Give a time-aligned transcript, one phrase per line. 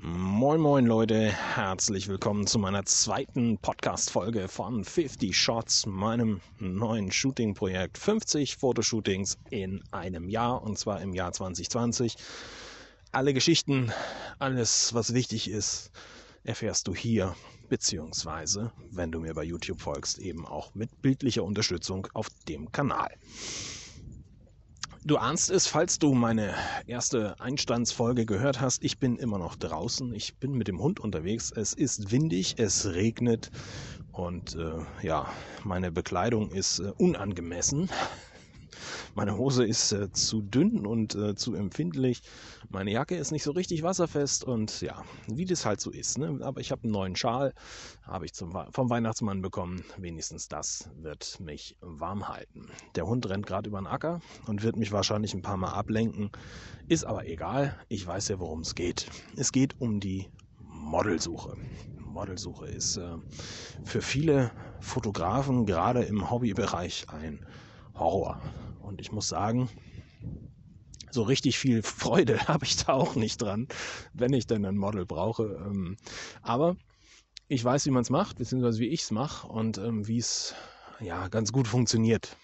[0.00, 7.98] Moin moin Leute, herzlich willkommen zu meiner zweiten Podcast-Folge von 50 Shots, meinem neuen Shooting-Projekt.
[7.98, 12.16] 50 Fotoshootings in einem Jahr und zwar im Jahr 2020.
[13.10, 13.92] Alle Geschichten,
[14.38, 15.90] alles was wichtig ist,
[16.44, 17.34] erfährst du hier,
[17.68, 23.10] beziehungsweise, wenn du mir bei YouTube folgst, eben auch mit bildlicher Unterstützung auf dem Kanal.
[25.04, 26.54] Du ahnst es, falls du meine
[26.86, 28.82] erste Einstandsfolge gehört hast.
[28.82, 30.12] Ich bin immer noch draußen.
[30.12, 31.52] Ich bin mit dem Hund unterwegs.
[31.54, 33.50] Es ist windig, es regnet
[34.10, 35.28] und äh, ja,
[35.62, 37.88] meine Bekleidung ist äh, unangemessen.
[39.14, 42.22] Meine Hose ist äh, zu dünn und äh, zu empfindlich.
[42.68, 46.18] Meine Jacke ist nicht so richtig wasserfest und ja, wie das halt so ist.
[46.18, 46.38] Ne?
[46.42, 47.54] Aber ich habe einen neuen Schal,
[48.02, 49.84] habe ich zum, vom Weihnachtsmann bekommen.
[49.96, 52.66] Wenigstens das wird mich warm halten.
[52.94, 56.30] Der Hund rennt gerade über den Acker und wird mich wahrscheinlich ein paar Mal ablenken.
[56.88, 57.76] Ist aber egal.
[57.88, 59.06] Ich weiß ja, worum es geht.
[59.36, 60.28] Es geht um die
[60.60, 61.56] Modelsuche.
[62.18, 63.16] Modelsuche ist äh,
[63.84, 67.46] für viele Fotografen gerade im Hobbybereich ein
[67.94, 68.40] Horror.
[68.88, 69.68] Und ich muss sagen,
[71.10, 73.68] so richtig viel Freude habe ich da auch nicht dran,
[74.14, 75.44] wenn ich denn ein Model brauche.
[75.64, 75.96] Ähm,
[76.42, 76.76] aber
[77.48, 80.54] ich weiß, wie man es macht, beziehungsweise wie ich es mache und ähm, wie es
[81.00, 82.36] ja ganz gut funktioniert.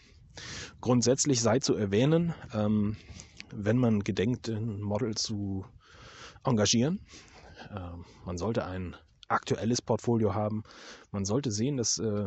[0.80, 2.96] Grundsätzlich sei zu erwähnen, ähm,
[3.50, 5.64] wenn man gedenkt, ein Model zu
[6.44, 7.00] engagieren,
[8.24, 8.96] man sollte ein
[9.28, 10.64] aktuelles Portfolio haben.
[11.12, 12.26] Man sollte sehen, dass äh,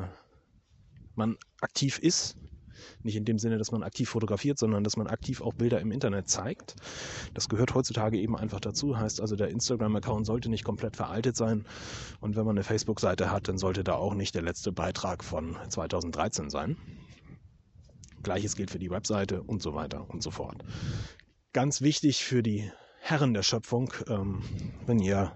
[1.15, 2.37] man aktiv ist
[3.03, 5.91] nicht in dem Sinne, dass man aktiv fotografiert, sondern dass man aktiv auch Bilder im
[5.91, 6.75] Internet zeigt.
[7.33, 8.97] Das gehört heutzutage eben einfach dazu.
[8.97, 11.65] Heißt also, der Instagram-Account sollte nicht komplett veraltet sein.
[12.19, 15.57] Und wenn man eine Facebook-Seite hat, dann sollte da auch nicht der letzte Beitrag von
[15.69, 16.77] 2013 sein.
[18.23, 20.63] Gleiches gilt für die Webseite und so weiter und so fort.
[21.53, 24.41] Ganz wichtig für die Herren der Schöpfung, ähm,
[24.85, 25.31] wenn ihr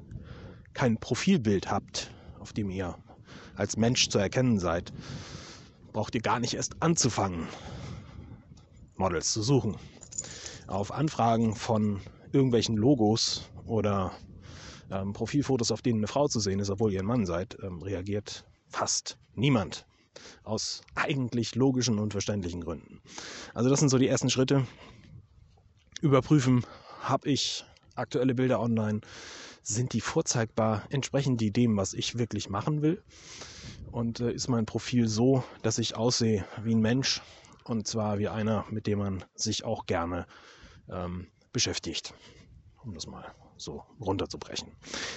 [0.73, 2.97] kein Profilbild habt, auf dem ihr
[3.55, 4.91] als Mensch zu erkennen seid,
[5.91, 7.47] braucht ihr gar nicht erst anzufangen,
[8.95, 9.77] Models zu suchen.
[10.67, 14.11] Auf Anfragen von irgendwelchen Logos oder
[14.89, 17.81] ähm, Profilfotos, auf denen eine Frau zu sehen ist, obwohl ihr ein Mann seid, ähm,
[17.81, 19.85] reagiert fast niemand.
[20.43, 23.01] Aus eigentlich logischen und verständlichen Gründen.
[23.53, 24.67] Also das sind so die ersten Schritte.
[26.01, 26.65] Überprüfen,
[27.01, 27.65] habe ich
[27.95, 29.01] aktuelle Bilder online,
[29.63, 33.03] sind die vorzeigbar, entsprechen die dem, was ich wirklich machen will
[33.91, 37.21] und äh, ist mein Profil so, dass ich aussehe wie ein Mensch
[37.63, 40.25] und zwar wie einer, mit dem man sich auch gerne
[40.89, 42.13] ähm, beschäftigt,
[42.83, 44.71] um das mal so runterzubrechen.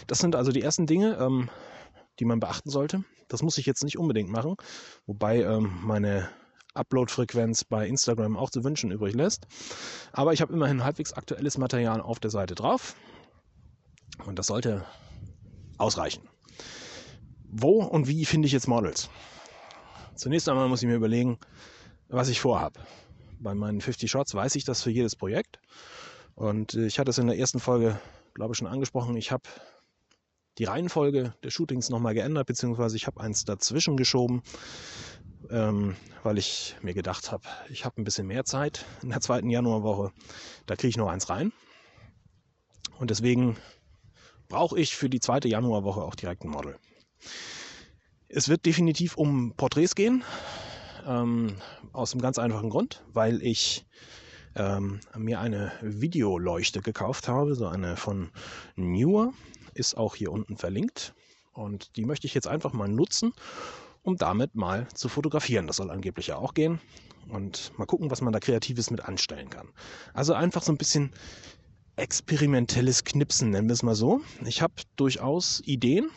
[0.06, 1.48] Das sind also die ersten Dinge, ähm,
[2.18, 3.04] die man beachten sollte.
[3.28, 4.56] Das muss ich jetzt nicht unbedingt machen,
[5.06, 6.28] wobei ähm, meine
[6.74, 9.46] Upload-Frequenz bei Instagram auch zu wünschen übrig lässt.
[10.12, 12.96] Aber ich habe immerhin halbwegs aktuelles Material auf der Seite drauf
[14.26, 14.84] und das sollte
[15.78, 16.28] ausreichen.
[17.56, 19.08] Wo und wie finde ich jetzt Models?
[20.16, 21.38] Zunächst einmal muss ich mir überlegen,
[22.08, 22.80] was ich vorhabe.
[23.38, 25.60] Bei meinen 50 Shots weiß ich das für jedes Projekt.
[26.34, 28.00] Und äh, ich hatte es in der ersten Folge,
[28.34, 29.16] glaube ich, schon angesprochen.
[29.16, 29.44] Ich habe
[30.58, 34.42] die Reihenfolge der Shootings nochmal geändert, beziehungsweise ich habe eins dazwischen geschoben,
[35.48, 35.94] ähm,
[36.24, 40.10] weil ich mir gedacht habe, ich habe ein bisschen mehr Zeit in der zweiten Januarwoche.
[40.66, 41.52] Da kriege ich noch eins rein.
[42.98, 43.56] Und deswegen
[44.48, 46.80] brauche ich für die zweite Januarwoche auch direkt ein Model.
[48.28, 50.24] Es wird definitiv um Porträts gehen,
[51.06, 51.56] ähm,
[51.92, 53.86] aus einem ganz einfachen Grund, weil ich
[54.56, 58.30] ähm, mir eine Videoleuchte gekauft habe, so eine von
[58.76, 59.32] Newer,
[59.74, 61.14] ist auch hier unten verlinkt.
[61.52, 63.32] Und die möchte ich jetzt einfach mal nutzen,
[64.02, 65.66] um damit mal zu fotografieren.
[65.66, 66.80] Das soll angeblich ja auch gehen.
[67.28, 69.68] Und mal gucken, was man da Kreatives mit anstellen kann.
[70.12, 71.12] Also einfach so ein bisschen
[71.96, 74.20] experimentelles Knipsen, nennen wir es mal so.
[74.44, 76.10] Ich habe durchaus Ideen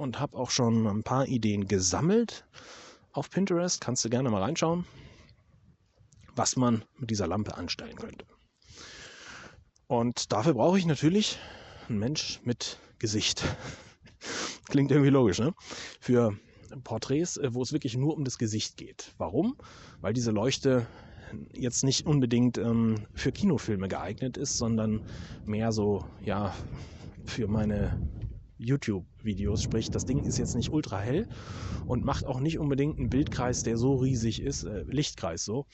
[0.00, 2.46] und habe auch schon ein paar Ideen gesammelt
[3.12, 3.80] auf Pinterest.
[3.80, 4.86] Kannst du gerne mal reinschauen,
[6.34, 8.24] was man mit dieser Lampe anstellen könnte.
[9.86, 11.38] Und dafür brauche ich natürlich
[11.88, 13.44] einen Mensch mit Gesicht.
[14.70, 15.52] Klingt irgendwie logisch, ne?
[16.00, 16.34] Für
[16.84, 19.12] Porträts, äh, wo es wirklich nur um das Gesicht geht.
[19.18, 19.56] Warum?
[20.00, 20.86] Weil diese Leuchte
[21.52, 25.02] jetzt nicht unbedingt ähm, für Kinofilme geeignet ist, sondern
[25.44, 26.54] mehr so, ja,
[27.24, 28.00] für meine
[28.60, 29.62] YouTube-Videos.
[29.62, 31.26] Sprich, das Ding ist jetzt nicht ultra hell
[31.86, 35.66] und macht auch nicht unbedingt einen Bildkreis, der so riesig ist, äh, Lichtkreis so,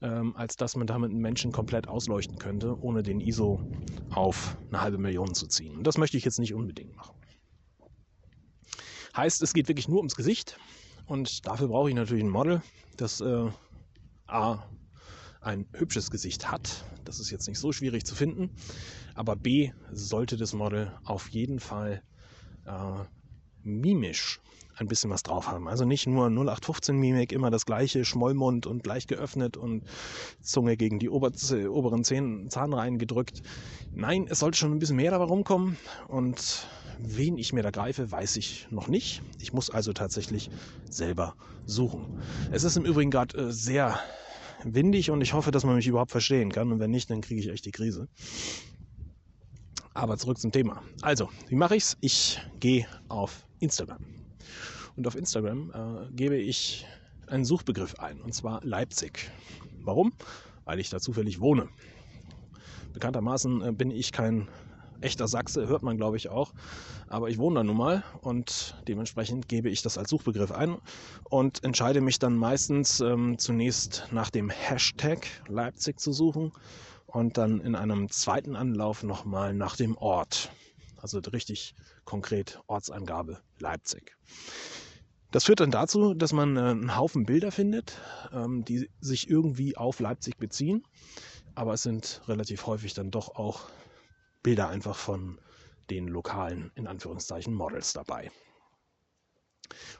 [0.00, 3.60] ähm, als dass man damit einen Menschen komplett ausleuchten könnte, ohne den ISO
[4.10, 5.76] auf eine halbe Million zu ziehen.
[5.76, 7.14] Und das möchte ich jetzt nicht unbedingt machen.
[9.16, 10.58] Heißt, es geht wirklich nur ums Gesicht
[11.06, 12.62] und dafür brauche ich natürlich ein Model,
[12.96, 13.50] das äh,
[14.26, 14.68] A
[15.40, 16.84] ein hübsches Gesicht hat.
[17.04, 18.50] Das ist jetzt nicht so schwierig zu finden.
[19.14, 22.02] Aber B sollte das Model auf jeden Fall
[22.68, 23.04] äh,
[23.62, 24.40] mimisch
[24.76, 25.68] ein bisschen was drauf haben.
[25.68, 29.82] Also nicht nur 0815-Mimik, immer das gleiche, Schmollmund und leicht geöffnet und
[30.40, 31.32] Zunge gegen die Ober
[31.70, 33.42] oberen Zahnreihen gedrückt.
[33.92, 35.76] Nein, es sollte schon ein bisschen mehr dabei rumkommen
[36.06, 36.68] und
[37.00, 39.22] wen ich mir da greife, weiß ich noch nicht.
[39.40, 40.50] Ich muss also tatsächlich
[40.88, 41.34] selber
[41.66, 42.06] suchen.
[42.50, 43.98] Es ist im Übrigen gerade äh, sehr
[44.64, 47.40] windig und ich hoffe, dass man mich überhaupt verstehen kann und wenn nicht, dann kriege
[47.40, 48.08] ich echt die Krise.
[49.98, 50.80] Aber zurück zum Thema.
[51.02, 51.96] Also, wie mache ich's?
[52.00, 53.98] Ich gehe auf Instagram.
[54.94, 56.86] Und auf Instagram äh, gebe ich
[57.26, 59.28] einen Suchbegriff ein, und zwar Leipzig.
[59.82, 60.12] Warum?
[60.64, 61.68] Weil ich da zufällig wohne.
[62.92, 64.48] Bekanntermaßen äh, bin ich kein
[65.00, 66.52] echter Sachse, hört man glaube ich auch.
[67.08, 70.76] Aber ich wohne da nun mal und dementsprechend gebe ich das als Suchbegriff ein
[71.24, 76.52] und entscheide mich dann meistens ähm, zunächst nach dem Hashtag Leipzig zu suchen
[77.08, 80.50] und dann in einem zweiten Anlauf nochmal nach dem Ort.
[80.98, 81.74] Also richtig
[82.04, 84.16] konkret Ortsangabe Leipzig.
[85.30, 87.98] Das führt dann dazu, dass man äh, einen Haufen Bilder findet,
[88.32, 90.84] ähm, die sich irgendwie auf Leipzig beziehen.
[91.54, 93.68] Aber es sind relativ häufig dann doch auch
[94.42, 95.38] Bilder einfach von
[95.90, 98.30] den lokalen, in Anführungszeichen, Models dabei.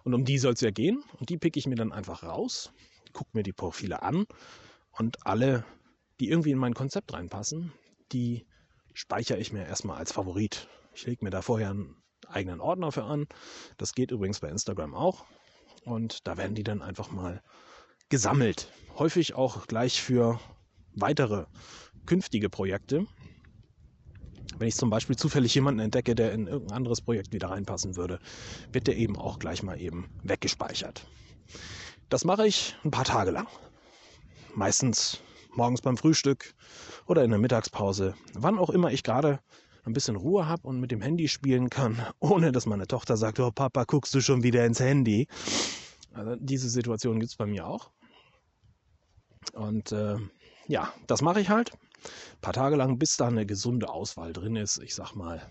[0.05, 1.03] Und um die soll es ja gehen.
[1.19, 2.73] Und die picke ich mir dann einfach raus,
[3.13, 4.27] gucke mir die Profile an
[4.93, 5.65] und alle,
[6.21, 7.73] die irgendwie in mein Konzept reinpassen,
[8.13, 8.47] die
[8.93, 10.69] speichere ich mir erstmal als Favorit.
[10.95, 13.27] Ich lege mir da vorher einen eigenen Ordner für an.
[13.77, 15.25] Das geht übrigens bei Instagram auch.
[15.85, 17.43] Und da werden die dann einfach mal
[18.09, 18.73] gesammelt.
[18.99, 20.41] Häufig auch gleich für
[20.95, 21.47] weitere
[22.07, 23.07] künftige Projekte.
[24.59, 28.19] Wenn ich zum Beispiel zufällig jemanden entdecke, der in irgendein anderes Projekt wieder reinpassen würde,
[28.73, 31.07] wird der eben auch gleich mal eben weggespeichert.
[32.09, 33.47] Das mache ich ein paar Tage lang.
[34.55, 36.55] Meistens morgens beim Frühstück
[37.07, 39.41] oder in der Mittagspause, wann auch immer ich gerade
[39.85, 43.41] ein bisschen Ruhe habe und mit dem Handy spielen kann, ohne dass meine Tochter sagt,
[43.41, 45.27] oh Papa, guckst du schon wieder ins Handy.
[46.13, 47.91] Also diese Situation gibt es bei mir auch.
[49.53, 50.17] Und äh,
[50.67, 51.73] ja, das mache ich halt.
[51.73, 54.81] Ein paar Tage lang, bis da eine gesunde Auswahl drin ist.
[54.83, 55.51] Ich sag mal,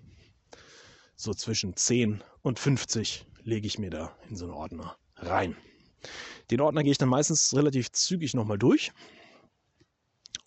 [1.15, 5.55] so zwischen 10 und 50 lege ich mir da in so einen Ordner rein.
[6.51, 8.91] Den Ordner gehe ich dann meistens relativ zügig nochmal durch,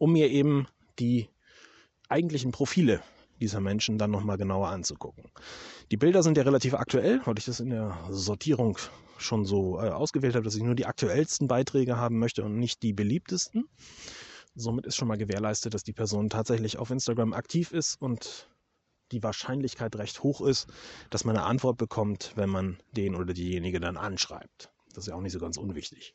[0.00, 0.66] um mir eben
[0.98, 1.28] die
[2.08, 3.02] eigentlichen Profile
[3.40, 5.30] dieser Menschen dann nochmal genauer anzugucken.
[5.90, 8.78] Die Bilder sind ja relativ aktuell, weil ich das in der Sortierung
[9.18, 12.82] schon so äh, ausgewählt habe, dass ich nur die aktuellsten Beiträge haben möchte und nicht
[12.82, 13.68] die beliebtesten.
[14.54, 18.48] Somit ist schon mal gewährleistet, dass die Person tatsächlich auf Instagram aktiv ist und
[19.12, 20.66] die Wahrscheinlichkeit recht hoch ist,
[21.10, 24.70] dass man eine Antwort bekommt, wenn man den oder diejenige dann anschreibt.
[24.94, 26.14] Das ist ja auch nicht so ganz unwichtig.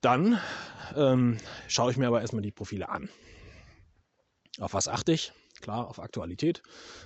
[0.00, 0.40] Dann
[0.96, 1.38] ähm,
[1.68, 3.08] schaue ich mir aber erstmal die Profile an.
[4.58, 5.32] Auf was achte ich?
[5.60, 6.62] Klar, auf Aktualität.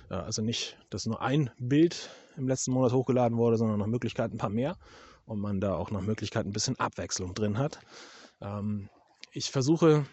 [0.09, 4.31] Äh, also nicht, dass nur ein Bild im letzten Monat hochgeladen wurde, sondern nach Möglichkeit
[4.31, 4.77] ein paar mehr
[5.25, 7.79] und man da auch nach Möglichkeit ein bisschen Abwechslung drin hat.
[8.41, 8.89] Ähm,
[9.31, 10.05] ich versuche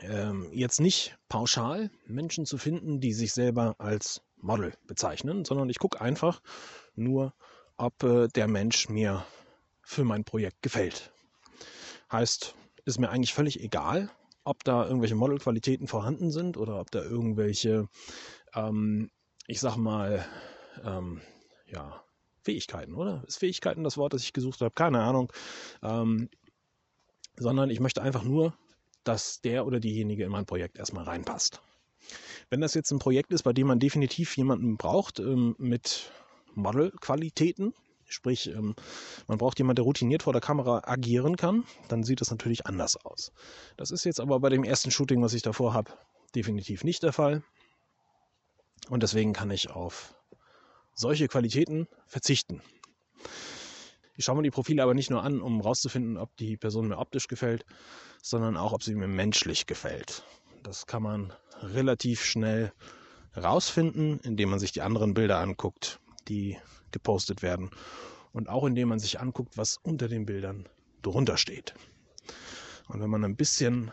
[0.00, 5.78] ähm, jetzt nicht pauschal Menschen zu finden, die sich selber als Model bezeichnen, sondern ich
[5.78, 6.40] gucke einfach
[6.94, 7.34] nur,
[7.76, 9.24] ob äh, der Mensch mir
[9.82, 11.12] für mein Projekt gefällt.
[12.10, 14.10] Heißt, ist mir eigentlich völlig egal,
[14.44, 17.88] ob da irgendwelche Modelqualitäten vorhanden sind oder ob da irgendwelche,
[18.54, 19.10] ähm,
[19.46, 20.26] ich sag mal,
[20.84, 21.20] ähm,
[21.66, 22.02] ja,
[22.42, 23.22] Fähigkeiten, oder?
[23.26, 24.72] Ist Fähigkeiten das Wort, das ich gesucht habe?
[24.72, 25.32] Keine Ahnung.
[25.82, 26.28] Ähm,
[27.36, 28.56] sondern ich möchte einfach nur,
[29.04, 31.60] dass der oder diejenige in mein Projekt erstmal reinpasst.
[32.50, 36.12] Wenn das jetzt ein Projekt ist, bei dem man definitiv jemanden braucht ähm, mit
[36.54, 37.74] Modelqualitäten,
[38.12, 38.74] sprich ähm,
[39.26, 42.96] man braucht jemanden, der routiniert vor der Kamera agieren kann, dann sieht das natürlich anders
[43.04, 43.32] aus.
[43.76, 45.92] Das ist jetzt aber bei dem ersten Shooting, was ich davor habe,
[46.34, 47.42] definitiv nicht der Fall.
[48.88, 50.14] Und deswegen kann ich auf
[50.94, 52.62] solche Qualitäten verzichten.
[54.14, 56.98] Ich schaue mir die Profile aber nicht nur an, um herauszufinden, ob die Person mir
[56.98, 57.64] optisch gefällt,
[58.22, 60.22] sondern auch, ob sie mir menschlich gefällt.
[60.62, 62.72] Das kann man relativ schnell
[63.36, 65.98] rausfinden, indem man sich die anderen Bilder anguckt,
[66.28, 66.58] die
[66.90, 67.70] gepostet werden.
[68.32, 70.68] Und auch indem man sich anguckt, was unter den Bildern
[71.02, 71.74] drunter steht.
[72.88, 73.90] Und wenn man ein bisschen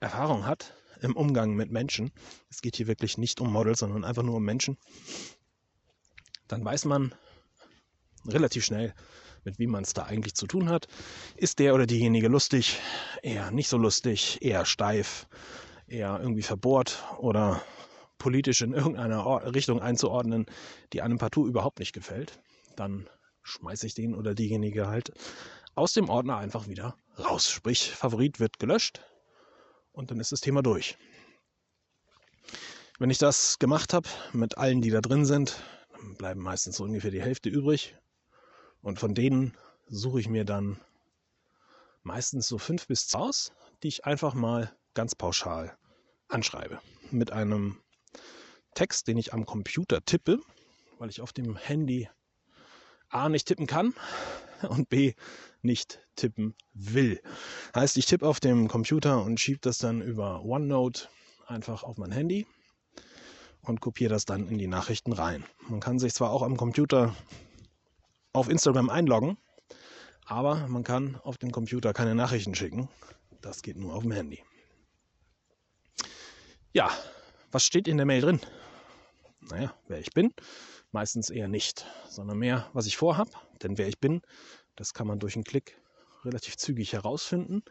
[0.00, 2.10] Erfahrung hat im Umgang mit Menschen,
[2.50, 4.78] es geht hier wirklich nicht um Models, sondern einfach nur um Menschen,
[6.48, 7.14] dann weiß man,
[8.26, 8.94] relativ schnell,
[9.44, 10.88] mit wem man es da eigentlich zu tun hat.
[11.36, 12.78] Ist der oder diejenige lustig,
[13.22, 15.26] eher nicht so lustig, eher steif,
[15.86, 17.62] eher irgendwie verbohrt oder
[18.24, 20.46] politisch in irgendeiner Richtung einzuordnen,
[20.94, 22.40] die einem partout überhaupt nicht gefällt,
[22.74, 23.06] dann
[23.42, 25.12] schmeiße ich den oder diejenige halt
[25.74, 27.50] aus dem Ordner einfach wieder raus.
[27.50, 29.02] Sprich, Favorit wird gelöscht
[29.92, 30.96] und dann ist das Thema durch.
[32.98, 35.62] Wenn ich das gemacht habe mit allen, die da drin sind,
[35.92, 37.94] dann bleiben meistens so ungefähr die Hälfte übrig.
[38.80, 39.54] Und von denen
[39.86, 40.80] suche ich mir dann
[42.02, 43.52] meistens so fünf bis zehn aus,
[43.82, 45.76] die ich einfach mal ganz pauschal
[46.28, 46.80] anschreibe.
[47.10, 47.83] Mit einem
[48.74, 50.40] Text, den ich am Computer tippe,
[50.98, 52.08] weil ich auf dem Handy
[53.08, 53.94] A nicht tippen kann
[54.68, 55.14] und B
[55.62, 57.20] nicht tippen will.
[57.74, 61.08] Heißt, ich tippe auf dem Computer und schiebe das dann über OneNote
[61.46, 62.46] einfach auf mein Handy
[63.62, 65.44] und kopiere das dann in die Nachrichten rein.
[65.68, 67.14] Man kann sich zwar auch am Computer
[68.32, 69.38] auf Instagram einloggen,
[70.26, 72.88] aber man kann auf dem Computer keine Nachrichten schicken.
[73.40, 74.42] Das geht nur auf dem Handy.
[76.72, 76.90] Ja,
[77.54, 78.40] was steht in der Mail drin?
[79.40, 80.34] Naja, wer ich bin,
[80.90, 83.28] meistens eher nicht, sondern mehr, was ich vorhab.
[83.62, 84.22] Denn wer ich bin,
[84.74, 85.78] das kann man durch einen Klick
[86.24, 87.62] relativ zügig herausfinden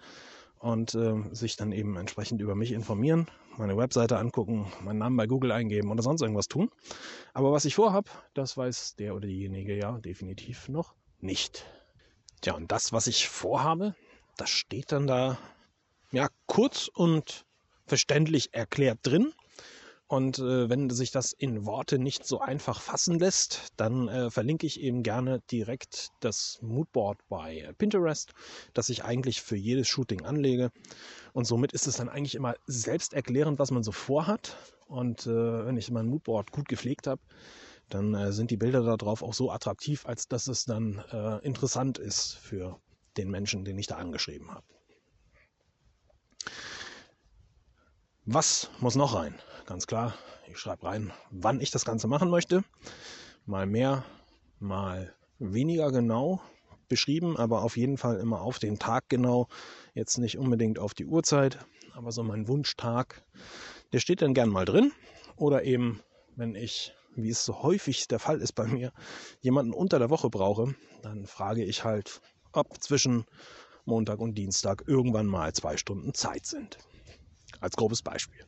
[0.57, 5.27] und äh, sich dann eben entsprechend über mich informieren, meine Webseite angucken, meinen Namen bei
[5.27, 6.69] Google eingeben oder sonst irgendwas tun.
[7.33, 11.65] Aber was ich vorhab, das weiß der oder diejenige ja definitiv noch nicht.
[12.39, 13.95] Tja, und das, was ich vorhabe,
[14.37, 15.37] das steht dann da
[16.11, 17.45] ja kurz und
[17.85, 19.33] verständlich erklärt drin.
[20.07, 24.67] Und äh, wenn sich das in Worte nicht so einfach fassen lässt, dann äh, verlinke
[24.67, 28.31] ich eben gerne direkt das Moodboard bei Pinterest,
[28.74, 30.72] das ich eigentlich für jedes Shooting anlege.
[31.31, 34.57] Und somit ist es dann eigentlich immer selbst erklärend, was man so vorhat.
[34.88, 37.22] Und äh, wenn ich mein Moodboard gut gepflegt habe,
[37.89, 41.98] dann äh, sind die Bilder darauf auch so attraktiv, als dass es dann äh, interessant
[41.98, 42.79] ist für
[43.17, 44.65] den Menschen, den ich da angeschrieben habe.
[48.25, 49.36] Was muss noch rein?
[49.65, 50.13] Ganz klar,
[50.51, 52.65] ich schreibe rein, wann ich das Ganze machen möchte.
[53.46, 54.03] Mal mehr,
[54.60, 56.41] mal weniger genau
[56.89, 59.48] beschrieben, aber auf jeden Fall immer auf den Tag genau.
[59.93, 61.60] Jetzt nicht unbedingt auf die Uhrzeit,
[61.93, 63.24] aber so mein Wunschtag,
[63.93, 64.91] der steht dann gern mal drin.
[65.38, 66.01] Oder eben,
[66.36, 68.91] wenn ich, wie es so häufig der Fall ist bei mir,
[69.39, 72.20] jemanden unter der Woche brauche, dann frage ich halt,
[72.51, 73.25] ob zwischen
[73.86, 76.77] Montag und Dienstag irgendwann mal zwei Stunden Zeit sind
[77.62, 78.46] als grobes Beispiel.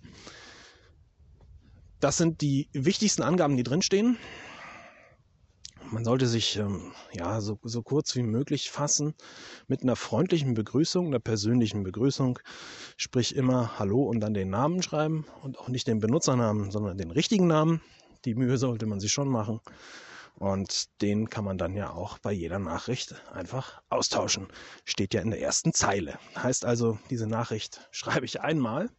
[2.05, 4.19] Das sind die wichtigsten Angaben, die drinstehen.
[5.89, 9.15] Man sollte sich ähm, ja so, so kurz wie möglich fassen
[9.67, 12.37] mit einer freundlichen Begrüßung, einer persönlichen Begrüßung.
[12.95, 17.09] Sprich immer Hallo und dann den Namen schreiben und auch nicht den Benutzernamen, sondern den
[17.09, 17.81] richtigen Namen.
[18.25, 19.59] Die Mühe sollte man sich schon machen.
[20.35, 24.47] Und den kann man dann ja auch bei jeder Nachricht einfach austauschen.
[24.83, 26.19] Steht ja in der ersten Zeile.
[26.35, 28.91] Heißt also, diese Nachricht schreibe ich einmal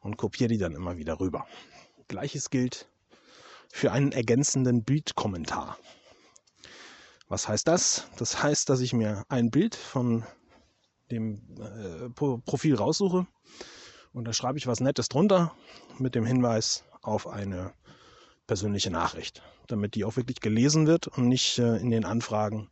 [0.00, 1.46] und kopiere die dann immer wieder rüber.
[2.12, 2.88] Gleiches gilt
[3.70, 5.78] für einen ergänzenden Bildkommentar.
[7.26, 8.06] Was heißt das?
[8.18, 10.22] Das heißt, dass ich mir ein Bild von
[11.10, 13.26] dem äh, Profil raussuche
[14.12, 15.56] und da schreibe ich was Nettes drunter
[15.98, 17.72] mit dem Hinweis auf eine
[18.46, 22.68] persönliche Nachricht, damit die auch wirklich gelesen wird und nicht äh, in den Anfragen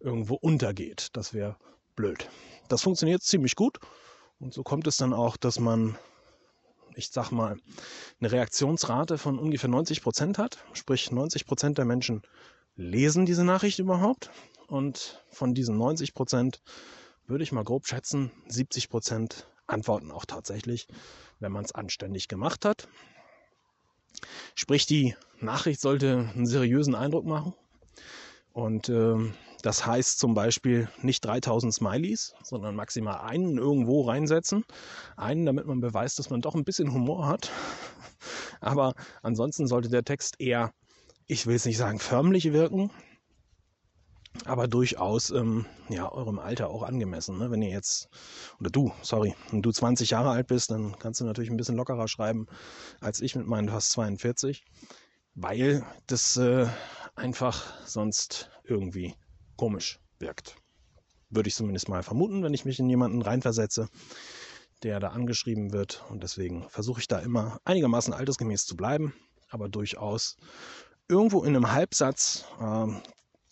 [0.00, 1.08] irgendwo untergeht.
[1.12, 1.58] Das wäre
[1.94, 2.26] blöd.
[2.68, 3.80] Das funktioniert ziemlich gut
[4.38, 5.98] und so kommt es dann auch, dass man
[6.96, 7.56] ich sag mal,
[8.20, 10.58] eine Reaktionsrate von ungefähr 90 Prozent hat.
[10.72, 12.22] Sprich, 90 Prozent der Menschen
[12.76, 14.30] lesen diese Nachricht überhaupt.
[14.66, 16.62] Und von diesen 90 Prozent
[17.26, 20.88] würde ich mal grob schätzen, 70 Prozent antworten auch tatsächlich,
[21.40, 22.88] wenn man es anständig gemacht hat.
[24.54, 27.54] Sprich, die Nachricht sollte einen seriösen Eindruck machen.
[28.52, 34.64] Und ähm, das heißt zum Beispiel nicht 3000 Smileys, sondern maximal einen irgendwo reinsetzen.
[35.16, 37.50] Einen, damit man beweist, dass man doch ein bisschen Humor hat.
[38.60, 40.72] Aber ansonsten sollte der Text eher,
[41.26, 42.90] ich will es nicht sagen, förmlich wirken,
[44.44, 47.38] aber durchaus ähm, ja, eurem Alter auch angemessen.
[47.38, 47.50] Ne?
[47.50, 48.08] Wenn ihr jetzt,
[48.60, 51.76] oder du, sorry, wenn du 20 Jahre alt bist, dann kannst du natürlich ein bisschen
[51.76, 52.46] lockerer schreiben
[53.00, 54.64] als ich mit meinen fast 42,
[55.34, 56.66] weil das äh,
[57.14, 59.14] einfach sonst irgendwie
[59.62, 60.56] komisch wirkt.
[61.30, 63.88] Würde ich zumindest mal vermuten, wenn ich mich in jemanden reinversetze,
[64.82, 66.02] der da angeschrieben wird.
[66.10, 69.14] Und deswegen versuche ich da immer einigermaßen altersgemäß zu bleiben,
[69.50, 70.36] aber durchaus
[71.06, 72.88] irgendwo in einem Halbsatz äh,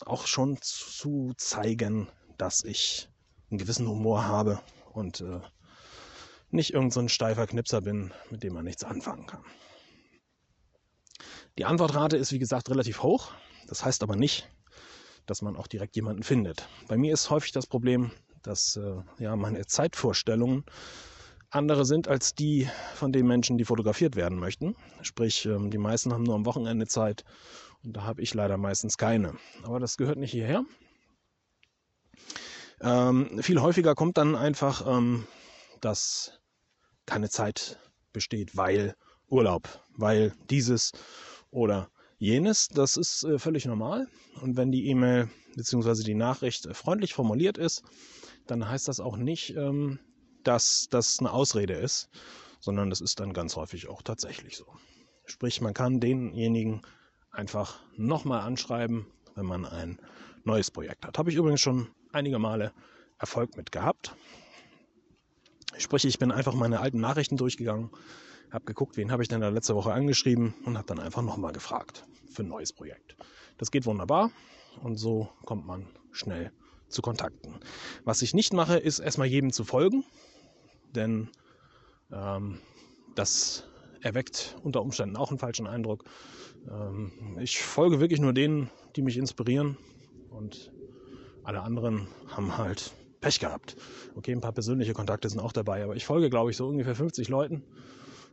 [0.05, 3.09] auch schon zu zeigen, dass ich
[3.49, 4.61] einen gewissen Humor habe
[4.93, 5.41] und äh,
[6.51, 9.45] nicht irgendein so steifer Knipser bin, mit dem man nichts anfangen kann.
[11.57, 13.31] Die Antwortrate ist, wie gesagt, relativ hoch.
[13.69, 14.51] Das heißt aber nicht,
[15.31, 16.69] dass man auch direkt jemanden findet.
[16.89, 18.11] Bei mir ist häufig das Problem,
[18.43, 20.65] dass äh, ja, meine Zeitvorstellungen
[21.51, 24.75] andere sind als die von den Menschen, die fotografiert werden möchten.
[25.03, 27.25] Sprich, ähm, die meisten haben nur am Wochenende Zeit
[27.85, 29.37] und da habe ich leider meistens keine.
[29.63, 30.65] Aber das gehört nicht hierher.
[32.81, 35.27] Ähm, viel häufiger kommt dann einfach, ähm,
[35.81, 36.41] dass
[37.07, 37.79] keine Zeit
[38.13, 38.97] besteht, weil
[39.29, 40.91] Urlaub, weil dieses
[41.51, 41.89] oder
[42.21, 42.69] jenes.
[42.69, 44.07] Das ist äh, völlig normal.
[44.41, 46.05] Und wenn die E-Mail bzw.
[46.05, 47.83] die Nachricht äh, freundlich formuliert ist,
[48.47, 49.99] dann heißt das auch nicht, ähm,
[50.45, 52.09] dass das eine Ausrede ist,
[52.61, 54.67] sondern das ist dann ganz häufig auch tatsächlich so.
[55.25, 56.83] Sprich, man kann denjenigen
[57.31, 59.99] einfach nochmal anschreiben, wenn man ein
[60.45, 61.19] neues Projekt hat.
[61.19, 62.73] Habe ich übrigens schon einige Male
[63.19, 64.15] Erfolg mit gehabt.
[65.79, 67.91] Sprich, ich bin einfach meine alten Nachrichten durchgegangen,
[68.51, 71.53] habe geguckt, wen habe ich denn da letzte Woche angeschrieben und habe dann einfach nochmal
[71.53, 73.17] gefragt für ein neues Projekt.
[73.59, 74.31] Das geht wunderbar
[74.83, 76.53] und so kommt man schnell
[76.89, 77.61] zu Kontakten.
[78.05, 80.05] Was ich nicht mache, ist erstmal jedem zu folgen,
[80.95, 81.29] denn
[82.13, 82.59] ähm,
[83.15, 83.65] das
[84.01, 86.05] erweckt unter Umständen auch einen falschen Eindruck.
[86.69, 89.77] Ähm, ich folge wirklich nur denen, die mich inspirieren
[90.31, 90.73] und
[91.45, 93.77] alle anderen haben halt Pech gehabt.
[94.15, 96.95] Okay, ein paar persönliche Kontakte sind auch dabei, aber ich folge, glaube ich, so ungefähr
[96.95, 97.63] 50 Leuten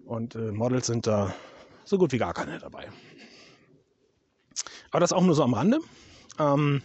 [0.08, 1.36] und äh, Models sind da
[1.86, 2.88] so gut wie gar keine dabei.
[4.90, 5.80] Aber das auch nur so am Rande.
[6.40, 6.82] Ähm,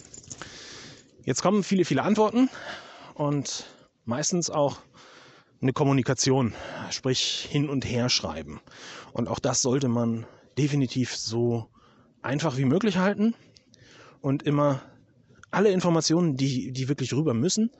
[1.24, 2.50] jetzt kommen viele, viele Antworten
[3.14, 3.66] und
[4.04, 4.78] meistens auch
[5.60, 6.54] eine Kommunikation,
[6.90, 8.60] sprich hin und her schreiben.
[9.12, 10.26] Und auch das sollte man
[10.58, 11.68] definitiv so
[12.20, 13.34] einfach wie möglich halten
[14.20, 14.82] und immer
[15.50, 17.70] alle Informationen, die, die wirklich rüber müssen,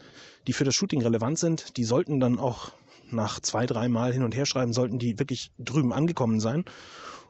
[0.46, 2.72] die für das Shooting relevant sind, die sollten dann auch
[3.12, 6.64] nach zwei, drei Mal hin und her schreiben, sollten die wirklich drüben angekommen sein.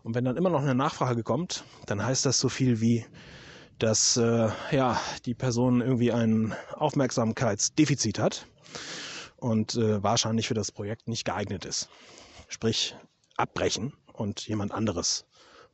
[0.03, 3.05] Und wenn dann immer noch eine Nachfrage kommt, dann heißt das so viel wie,
[3.79, 8.47] dass äh, ja, die Person irgendwie ein Aufmerksamkeitsdefizit hat
[9.37, 11.89] und äh, wahrscheinlich für das Projekt nicht geeignet ist.
[12.49, 12.97] Sprich,
[13.37, 15.27] abbrechen und jemand anderes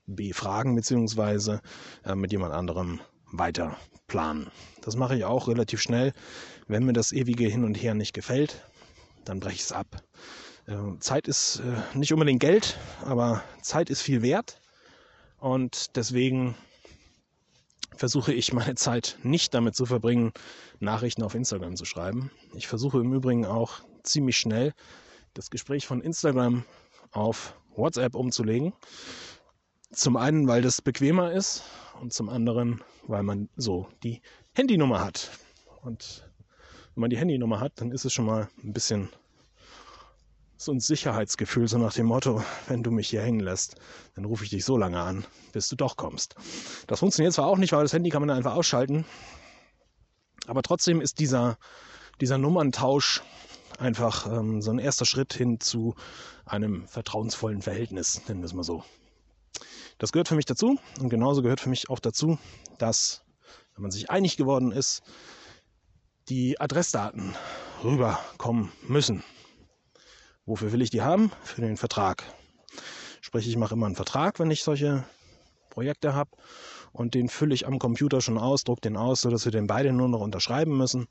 [0.06, 1.60] befragen beziehungsweise
[2.04, 3.00] äh, mit jemand anderem
[3.30, 4.50] weiter planen.
[4.82, 6.12] Das mache ich auch relativ schnell.
[6.66, 8.64] Wenn mir das ewige Hin und Her nicht gefällt,
[9.28, 10.02] dann breche ich es ab.
[10.66, 14.60] Äh, Zeit ist äh, nicht unbedingt Geld, aber Zeit ist viel wert.
[15.38, 16.56] Und deswegen
[17.96, 20.32] versuche ich meine Zeit nicht damit zu verbringen,
[20.80, 22.30] Nachrichten auf Instagram zu schreiben.
[22.54, 24.72] Ich versuche im Übrigen auch ziemlich schnell
[25.34, 26.64] das Gespräch von Instagram
[27.12, 28.72] auf WhatsApp umzulegen.
[29.92, 31.62] Zum einen, weil das bequemer ist
[32.00, 34.20] und zum anderen, weil man so die
[34.54, 35.30] Handynummer hat.
[35.82, 36.28] Und
[36.94, 39.08] wenn man die Handynummer hat, dann ist es schon mal ein bisschen
[40.60, 43.76] so ein Sicherheitsgefühl, so nach dem Motto, wenn du mich hier hängen lässt,
[44.16, 46.34] dann rufe ich dich so lange an, bis du doch kommst.
[46.88, 49.06] Das funktioniert zwar auch nicht, weil das Handy kann man einfach ausschalten,
[50.48, 51.58] aber trotzdem ist dieser,
[52.20, 53.22] dieser Nummerntausch
[53.78, 55.94] einfach ähm, so ein erster Schritt hin zu
[56.44, 58.82] einem vertrauensvollen Verhältnis, nennen wir es mal so.
[59.98, 62.36] Das gehört für mich dazu und genauso gehört für mich auch dazu,
[62.78, 63.22] dass,
[63.74, 65.02] wenn man sich einig geworden ist,
[66.28, 67.36] die Adressdaten
[67.84, 69.22] rüberkommen müssen.
[70.48, 71.30] Wofür will ich die haben?
[71.44, 72.24] Für den Vertrag.
[73.20, 75.04] Sprich, ich mache immer einen Vertrag, wenn ich solche
[75.68, 76.30] Projekte habe
[76.90, 79.92] und den fülle ich am Computer schon aus, druck den aus, sodass wir den beide
[79.92, 81.06] nur noch unterschreiben müssen.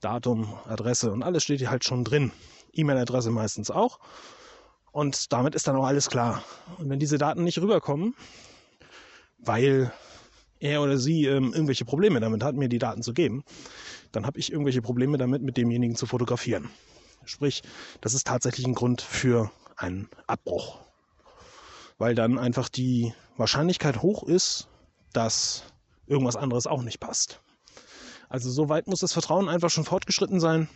[0.00, 2.32] Datum, Adresse und alles steht hier halt schon drin.
[2.72, 3.98] E-Mail-Adresse meistens auch.
[4.90, 6.42] Und damit ist dann auch alles klar.
[6.78, 8.14] Und wenn diese Daten nicht rüberkommen,
[9.38, 9.92] weil
[10.60, 13.44] er oder sie ähm, irgendwelche Probleme damit hat, mir die Daten zu geben,
[14.12, 16.70] dann habe ich irgendwelche Probleme damit, mit demjenigen zu fotografieren.
[17.28, 17.62] Sprich,
[18.00, 20.78] das ist tatsächlich ein Grund für einen Abbruch.
[21.98, 24.68] Weil dann einfach die Wahrscheinlichkeit hoch ist,
[25.12, 25.64] dass
[26.06, 27.40] irgendwas anderes auch nicht passt.
[28.28, 30.68] Also so weit muss das Vertrauen einfach schon fortgeschritten sein,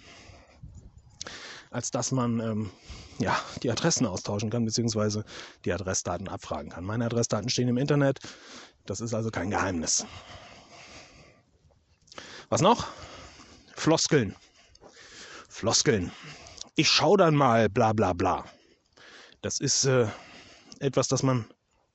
[1.70, 2.70] als dass man ähm,
[3.18, 5.24] ja, die Adressen austauschen kann, beziehungsweise
[5.64, 6.84] die Adressdaten abfragen kann.
[6.84, 8.20] Meine Adressdaten stehen im Internet,
[8.86, 10.06] das ist also kein Geheimnis.
[12.48, 12.88] Was noch?
[13.74, 14.36] Floskeln.
[15.48, 16.12] Floskeln.
[16.74, 18.44] Ich schau dann mal, bla bla bla.
[19.42, 20.06] Das ist äh,
[20.80, 21.44] etwas, das man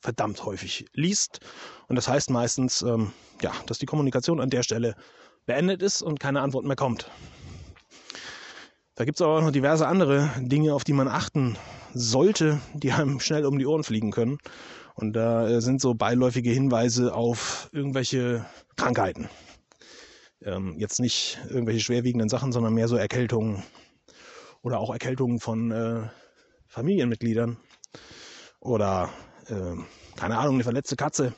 [0.02, 1.40] verdammt häufig liest.
[1.88, 3.12] Und das heißt meistens, ähm,
[3.42, 4.96] ja, dass die Kommunikation an der Stelle
[5.48, 7.10] beendet ist und keine Antwort mehr kommt.
[8.94, 11.58] Da gibt es aber auch noch diverse andere Dinge, auf die man achten
[11.96, 14.38] sollte, die einem schnell um die Ohren fliegen können.
[14.94, 19.28] Und da äh, sind so beiläufige Hinweise auf irgendwelche Krankheiten.
[20.44, 23.64] Ähm, jetzt nicht irgendwelche schwerwiegenden Sachen, sondern mehr so Erkältungen
[24.68, 26.10] oder auch Erkältungen von äh,
[26.68, 27.58] Familienmitgliedern
[28.60, 29.10] oder
[29.48, 29.76] äh,
[30.18, 31.34] keine Ahnung, eine verletzte Katze,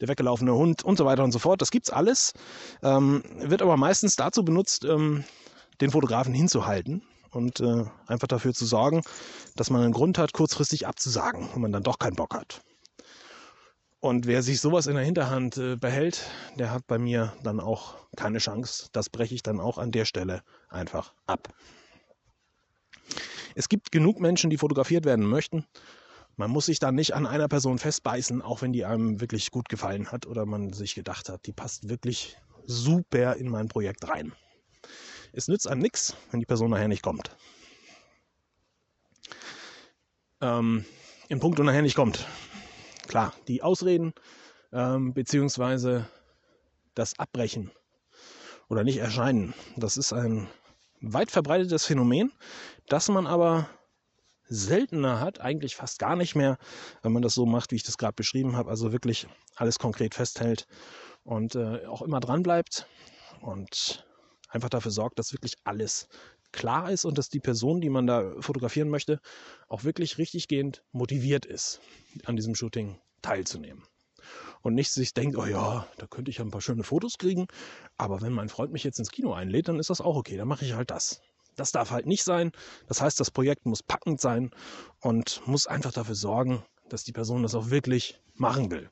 [0.00, 1.60] der weggelaufene Hund und so weiter und so fort.
[1.60, 2.32] Das gibt's alles,
[2.82, 5.24] ähm, wird aber meistens dazu benutzt, ähm,
[5.82, 9.02] den Fotografen hinzuhalten und äh, einfach dafür zu sorgen,
[9.54, 12.62] dass man einen Grund hat, kurzfristig abzusagen, wenn man dann doch keinen Bock hat.
[14.00, 16.24] Und wer sich sowas in der Hinterhand äh, behält,
[16.58, 18.88] der hat bei mir dann auch keine Chance.
[18.92, 20.40] Das breche ich dann auch an der Stelle
[20.70, 21.52] einfach ab.
[23.56, 25.64] Es gibt genug Menschen, die fotografiert werden möchten.
[26.36, 29.70] Man muss sich da nicht an einer Person festbeißen, auch wenn die einem wirklich gut
[29.70, 34.34] gefallen hat oder man sich gedacht hat, die passt wirklich super in mein Projekt rein.
[35.32, 37.34] Es nützt einem nichts, wenn die Person nachher nicht kommt.
[40.42, 40.84] Ähm,
[41.30, 42.26] Im Punkt und nachher nicht kommt.
[43.08, 44.12] Klar, die Ausreden
[44.70, 46.06] ähm, beziehungsweise
[46.94, 47.70] das Abbrechen
[48.68, 50.46] oder nicht erscheinen, das ist ein
[51.00, 52.32] weit verbreitetes Phänomen,
[52.88, 53.68] das man aber
[54.48, 56.58] seltener hat, eigentlich fast gar nicht mehr,
[57.02, 60.14] wenn man das so macht, wie ich das gerade beschrieben habe, also wirklich alles konkret
[60.14, 60.66] festhält
[61.24, 62.86] und äh, auch immer dran bleibt
[63.40, 64.06] und
[64.48, 66.08] einfach dafür sorgt, dass wirklich alles
[66.52, 69.20] klar ist und dass die Person, die man da fotografieren möchte,
[69.68, 71.80] auch wirklich richtiggehend motiviert ist,
[72.24, 73.82] an diesem Shooting teilzunehmen.
[74.62, 77.46] Und nicht sich denkt, oh ja, da könnte ich ja ein paar schöne Fotos kriegen,
[77.96, 80.48] aber wenn mein Freund mich jetzt ins Kino einlädt, dann ist das auch okay, dann
[80.48, 81.20] mache ich halt das.
[81.56, 82.52] Das darf halt nicht sein.
[82.86, 84.50] Das heißt, das Projekt muss packend sein
[85.00, 88.90] und muss einfach dafür sorgen, dass die Person das auch wirklich machen will.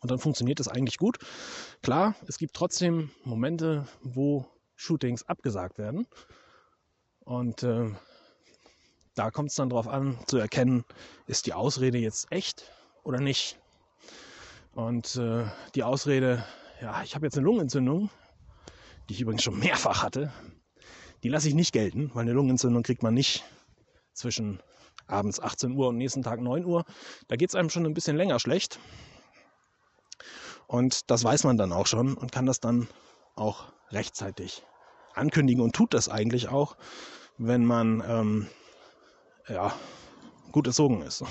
[0.00, 1.18] Und dann funktioniert das eigentlich gut.
[1.80, 6.08] Klar, es gibt trotzdem Momente, wo Shootings abgesagt werden.
[7.20, 7.88] Und äh,
[9.14, 10.84] da kommt es dann darauf an, zu erkennen,
[11.26, 12.72] ist die Ausrede jetzt echt
[13.04, 13.60] oder nicht.
[14.74, 16.44] Und äh, die Ausrede,
[16.80, 18.10] ja, ich habe jetzt eine Lungenentzündung,
[19.08, 20.32] die ich übrigens schon mehrfach hatte,
[21.22, 23.44] die lasse ich nicht gelten, weil eine Lungenentzündung kriegt man nicht
[24.12, 24.60] zwischen
[25.06, 26.84] abends 18 Uhr und nächsten Tag 9 Uhr.
[27.28, 28.80] Da geht es einem schon ein bisschen länger schlecht.
[30.66, 32.88] Und das weiß man dann auch schon und kann das dann
[33.36, 34.62] auch rechtzeitig
[35.14, 36.76] ankündigen und tut das eigentlich auch,
[37.36, 38.48] wenn man ähm,
[39.48, 39.74] ja,
[40.50, 41.24] gut erzogen ist.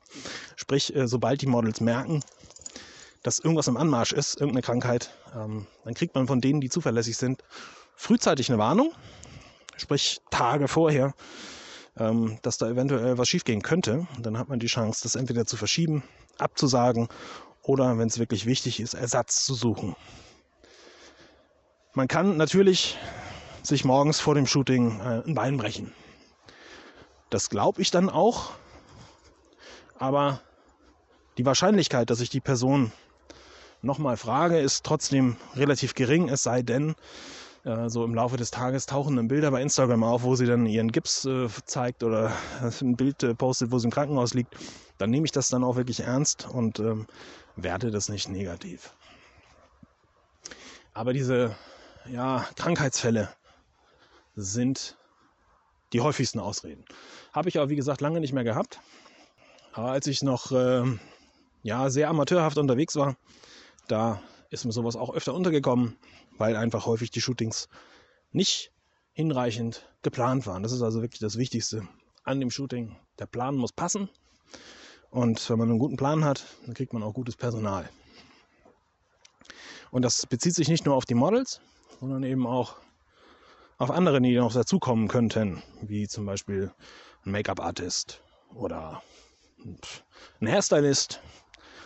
[0.56, 2.22] Sprich, äh, sobald die Models merken,
[3.22, 7.16] dass irgendwas im Anmarsch ist, irgendeine Krankheit, ähm, dann kriegt man von denen, die zuverlässig
[7.16, 7.42] sind,
[7.94, 8.92] frühzeitig eine Warnung,
[9.76, 11.14] sprich Tage vorher,
[11.96, 14.06] ähm, dass da eventuell was schiefgehen könnte.
[14.18, 16.02] dann hat man die Chance, das entweder zu verschieben,
[16.38, 17.08] abzusagen
[17.62, 19.94] oder, wenn es wirklich wichtig ist, Ersatz zu suchen.
[21.94, 22.98] Man kann natürlich
[23.62, 25.92] sich morgens vor dem Shooting äh, ein Bein brechen.
[27.30, 28.50] Das glaube ich dann auch.
[29.98, 30.40] Aber
[31.38, 32.92] die Wahrscheinlichkeit, dass ich die Person
[33.82, 36.94] nochmal frage, ist trotzdem relativ gering, es sei denn,
[37.64, 40.66] äh, so im Laufe des Tages tauchen dann Bilder bei Instagram auf, wo sie dann
[40.66, 42.32] ihren Gips äh, zeigt oder
[42.80, 44.54] ein Bild äh, postet, wo sie im Krankenhaus liegt.
[44.98, 47.06] Dann nehme ich das dann auch wirklich ernst und ähm,
[47.56, 48.94] werte das nicht negativ.
[50.94, 51.56] Aber diese
[52.10, 53.28] ja, Krankheitsfälle
[54.34, 54.96] sind
[55.92, 56.84] die häufigsten Ausreden.
[57.32, 58.80] Habe ich aber, wie gesagt, lange nicht mehr gehabt.
[59.72, 60.84] Aber als ich noch äh,
[61.62, 63.16] ja, sehr amateurhaft unterwegs war,
[63.92, 65.96] da ist mir sowas auch öfter untergekommen,
[66.38, 67.68] weil einfach häufig die Shootings
[68.30, 68.72] nicht
[69.12, 70.62] hinreichend geplant waren.
[70.62, 71.86] Das ist also wirklich das Wichtigste
[72.24, 72.96] an dem Shooting.
[73.18, 74.08] Der Plan muss passen.
[75.10, 77.88] Und wenn man einen guten Plan hat, dann kriegt man auch gutes Personal.
[79.90, 81.60] Und das bezieht sich nicht nur auf die Models,
[82.00, 82.76] sondern eben auch
[83.76, 86.72] auf andere, die noch dazukommen könnten, wie zum Beispiel
[87.26, 88.22] ein Make-up-Artist
[88.54, 89.02] oder
[90.40, 91.20] ein Hairstylist,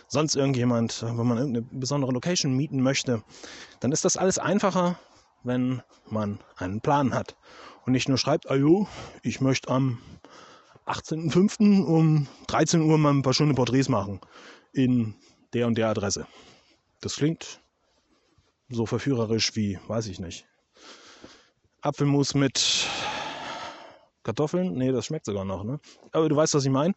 [0.07, 3.23] sonst irgendjemand, wenn man irgendeine besondere Location mieten möchte,
[3.79, 4.99] dann ist das alles einfacher,
[5.43, 7.35] wenn man einen Plan hat
[7.85, 8.87] und nicht nur schreibt, ajo,
[9.23, 9.99] ich möchte am
[10.85, 11.83] 18.05.
[11.83, 14.21] um 13 Uhr mal ein paar schöne Porträts machen
[14.73, 15.15] in
[15.53, 16.27] der und der Adresse.
[17.01, 17.61] Das klingt
[18.69, 20.45] so verführerisch wie, weiß ich nicht,
[21.81, 22.87] Apfelmus mit
[24.23, 24.73] Kartoffeln.
[24.73, 25.79] Nee, das schmeckt sogar noch, ne?
[26.11, 26.93] Aber du weißt, was ich meine.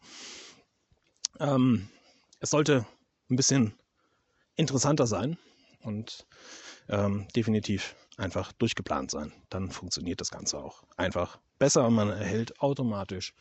[1.39, 1.89] Ähm,
[2.39, 2.85] es sollte
[3.31, 3.73] ein bisschen
[4.55, 5.37] interessanter sein
[5.81, 6.27] und
[6.89, 9.33] ähm, definitiv einfach durchgeplant sein.
[9.49, 13.33] Dann funktioniert das Ganze auch einfach besser und man erhält automatisch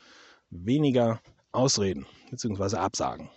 [0.50, 1.20] weniger
[1.52, 2.76] Ausreden bzw.
[2.76, 3.28] Absagen.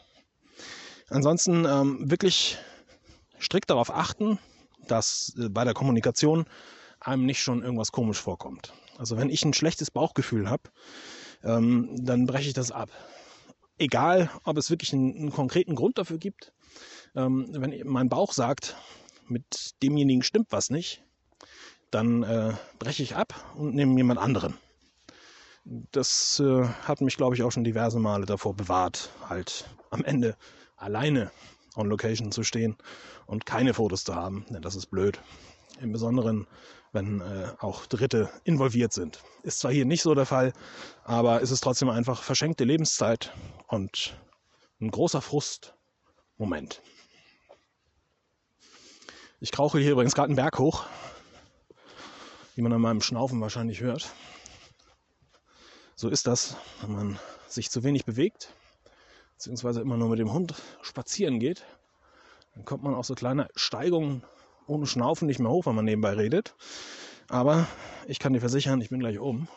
[1.10, 2.58] Ansonsten ähm, wirklich
[3.40, 4.40] strikt darauf achten,
[4.88, 6.46] dass äh, bei der Kommunikation
[7.00, 8.74] einem nicht schon irgendwas komisch vorkommt.
[8.98, 10.64] Also wenn ich ein schlechtes Bauchgefühl habe,
[11.44, 12.90] ähm, dann breche ich das ab.
[13.84, 16.54] Egal, ob es wirklich einen, einen konkreten Grund dafür gibt.
[17.18, 18.78] Ähm, wenn mein Bauch sagt,
[19.28, 21.04] mit demjenigen stimmt was nicht,
[21.92, 24.58] dann äh, breche ich ab und nehme jemand anderen.
[25.66, 30.38] Das äh, hat mich, glaube ich, auch schon diverse Male davor bewahrt, halt am Ende
[30.78, 31.30] alleine
[31.76, 32.78] on Location zu stehen
[33.26, 35.20] und keine Fotos zu haben, denn das ist blöd.
[35.82, 36.48] Im Besonderen,
[36.94, 39.22] wenn äh, auch Dritte involviert sind.
[39.42, 40.54] Ist zwar hier nicht so der Fall,
[41.04, 43.34] aber es ist trotzdem einfach verschenkte Lebenszeit
[43.68, 44.16] und
[44.80, 45.76] ein großer Frust
[46.38, 46.82] Moment.
[49.40, 50.86] Ich krauche hier übrigens gerade einen Berg hoch,
[52.56, 54.10] wie man an meinem Schnaufen wahrscheinlich hört.
[55.96, 58.54] So ist das, wenn man sich zu wenig bewegt,
[59.34, 61.66] beziehungsweise immer nur mit dem Hund spazieren geht.
[62.56, 64.24] Dann kommt man auf so kleine Steigungen
[64.68, 66.56] ohne Schnaufen nicht mehr hoch, wenn man nebenbei redet.
[67.30, 67.68] Aber
[68.08, 69.48] ich kann dir versichern, ich bin gleich oben.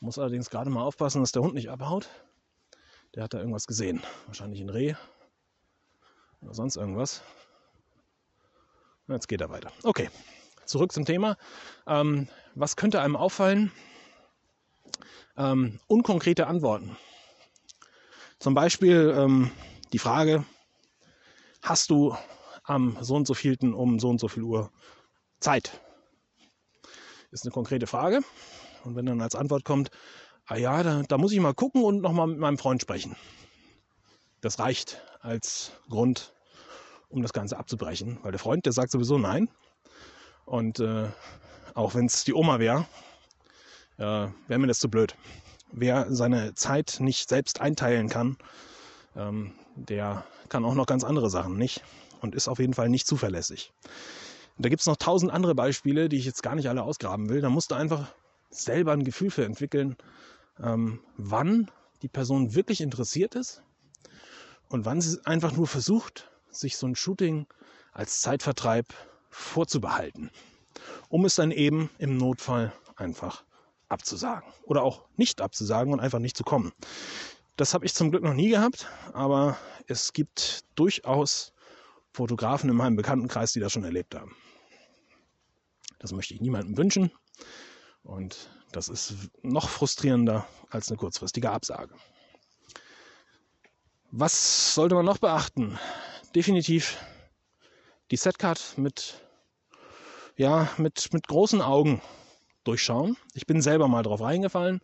[0.00, 2.08] Muss allerdings gerade mal aufpassen, dass der Hund nicht abhaut.
[3.14, 4.02] Der hat da irgendwas gesehen.
[4.26, 4.94] Wahrscheinlich ein Reh
[6.40, 7.22] oder sonst irgendwas.
[9.08, 9.72] Jetzt geht er weiter.
[9.82, 10.08] Okay,
[10.64, 11.36] zurück zum Thema.
[11.86, 13.72] Ähm, was könnte einem auffallen?
[15.36, 16.96] Ähm, unkonkrete Antworten.
[18.38, 19.50] Zum Beispiel ähm,
[19.92, 20.44] die Frage,
[21.62, 22.16] hast du
[22.70, 24.70] am so und so vielten um so und so viel Uhr
[25.40, 25.80] Zeit?
[27.30, 28.20] Ist eine konkrete Frage.
[28.84, 29.90] Und wenn dann als Antwort kommt,
[30.46, 33.16] ah ja, da, da muss ich mal gucken und nochmal mit meinem Freund sprechen.
[34.40, 36.32] Das reicht als Grund,
[37.08, 38.18] um das Ganze abzubrechen.
[38.22, 39.50] Weil der Freund, der sagt sowieso nein.
[40.46, 41.08] Und äh,
[41.74, 42.86] auch wenn es die Oma wäre,
[43.98, 45.16] äh, wäre mir das zu blöd.
[45.72, 48.38] Wer seine Zeit nicht selbst einteilen kann,
[49.14, 51.82] ähm, der kann auch noch ganz andere Sachen nicht
[52.20, 53.72] und ist auf jeden Fall nicht zuverlässig.
[54.56, 57.28] Und da gibt es noch tausend andere Beispiele, die ich jetzt gar nicht alle ausgraben
[57.28, 57.40] will.
[57.40, 58.12] Da musst du einfach
[58.50, 59.96] selber ein Gefühl für entwickeln,
[60.62, 61.70] ähm, wann
[62.02, 63.62] die Person wirklich interessiert ist
[64.68, 67.46] und wann sie einfach nur versucht, sich so ein Shooting
[67.92, 68.86] als Zeitvertreib
[69.30, 70.30] vorzubehalten,
[71.08, 73.44] um es dann eben im Notfall einfach
[73.88, 76.72] abzusagen oder auch nicht abzusagen und einfach nicht zu kommen.
[77.56, 81.52] Das habe ich zum Glück noch nie gehabt, aber es gibt durchaus
[82.12, 84.34] Fotografen in meinem Bekanntenkreis, die das schon erlebt haben.
[85.98, 87.12] Das möchte ich niemandem wünschen
[88.02, 91.94] und das ist noch frustrierender als eine kurzfristige Absage.
[94.12, 95.78] Was sollte man noch beachten?
[96.34, 96.98] definitiv
[98.10, 99.20] die Setcard mit,
[100.36, 102.00] ja, mit, mit großen Augen
[102.64, 103.16] durchschauen.
[103.34, 104.80] Ich bin selber mal drauf reingefallen.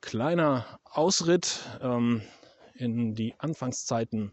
[0.00, 2.22] Kleiner Ausritt ähm,
[2.74, 4.32] in die Anfangszeiten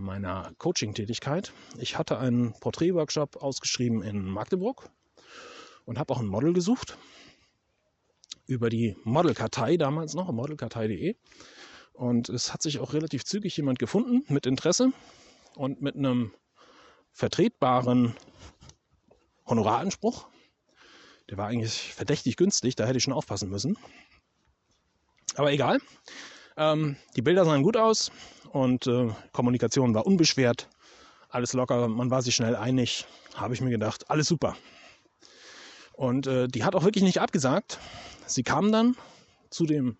[0.00, 1.52] meiner Coaching-Tätigkeit.
[1.78, 4.90] Ich hatte einen Porträtworkshop ausgeschrieben in Magdeburg
[5.84, 6.98] und habe auch ein Model gesucht
[8.46, 11.16] über die Modelkartei damals noch, modelkartei.de.
[11.92, 14.92] Und es hat sich auch relativ zügig jemand gefunden mit Interesse
[15.54, 16.32] und mit einem
[17.12, 18.16] vertretbaren
[19.46, 20.28] Honoraranspruch.
[21.28, 23.76] Der war eigentlich verdächtig günstig, da hätte ich schon aufpassen müssen.
[25.36, 25.78] Aber egal.
[26.56, 28.10] Ähm, die Bilder sahen gut aus
[28.52, 30.68] und äh, Kommunikation war unbeschwert.
[31.28, 33.06] Alles locker, man war sich schnell einig.
[33.34, 34.56] Habe ich mir gedacht, alles super.
[35.92, 37.78] Und äh, die hat auch wirklich nicht abgesagt.
[38.26, 38.96] Sie kam dann
[39.50, 39.96] zu dem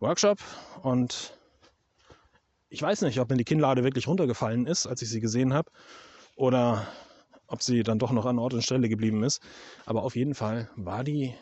[0.00, 0.38] Workshop
[0.82, 1.34] und
[2.68, 5.70] ich weiß nicht, ob mir die Kinnlade wirklich runtergefallen ist, als ich sie gesehen habe,
[6.34, 6.86] oder
[7.46, 9.40] ob sie dann doch noch an Ort und Stelle geblieben ist.
[9.86, 11.34] Aber auf jeden Fall war die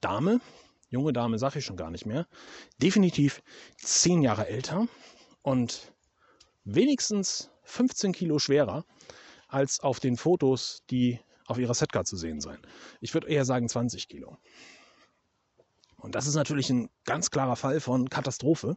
[0.00, 0.40] Dame,
[0.88, 2.26] junge Dame sage ich schon gar nicht mehr,
[2.80, 3.42] definitiv
[3.78, 4.86] zehn Jahre älter
[5.42, 5.92] und
[6.64, 8.84] wenigstens 15 Kilo schwerer
[9.48, 12.58] als auf den Fotos, die auf ihrer Setcard zu sehen sein.
[13.00, 14.36] Ich würde eher sagen 20 Kilo.
[15.96, 18.76] Und das ist natürlich ein ganz klarer Fall von Katastrophe,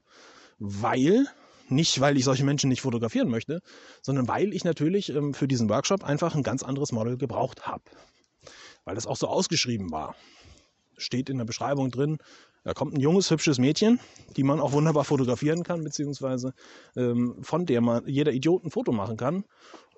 [0.58, 1.28] weil
[1.67, 3.62] nicht, weil ich solche Menschen nicht fotografieren möchte,
[4.02, 7.84] sondern weil ich natürlich ähm, für diesen Workshop einfach ein ganz anderes Model gebraucht habe.
[8.86, 10.15] Weil das auch so ausgeschrieben war.
[11.00, 12.20] Steht in der Beschreibung drin,
[12.64, 14.00] da kommt ein junges, hübsches Mädchen,
[14.36, 16.54] die man auch wunderbar fotografieren kann, beziehungsweise
[16.96, 19.46] ähm, von der man jeder Idiot ein Foto machen kann,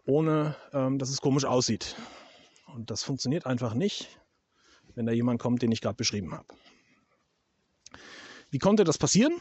[0.06, 1.96] ohne ähm, dass es komisch aussieht.
[2.74, 4.18] Und das funktioniert einfach nicht,
[4.96, 6.46] wenn da jemand kommt, den ich gerade beschrieben habe.
[8.52, 9.34] Wie konnte das passieren?